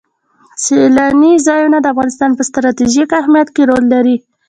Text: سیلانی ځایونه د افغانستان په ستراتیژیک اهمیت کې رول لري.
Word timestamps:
سیلانی 0.63 1.33
ځایونه 1.47 1.77
د 1.81 1.85
افغانستان 1.93 2.31
په 2.35 2.43
ستراتیژیک 2.49 3.09
اهمیت 3.21 3.47
کې 3.55 3.63
رول 3.69 3.83
لري. 3.93 4.15